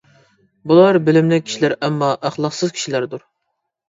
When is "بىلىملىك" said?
1.09-1.45